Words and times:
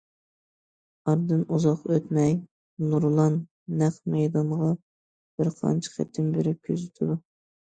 ئارىدىن 1.11 1.43
ئۇزاق 1.57 1.83
ئۆتمەي 1.95 2.33
نۇرلان 2.93 3.37
نەق 3.83 4.01
مەيدانغا 4.15 4.71
بىرقانچە 5.43 5.95
قېتىم 5.99 6.33
بېرىپ 6.41 6.67
كۆزىتىدۇ. 6.73 7.21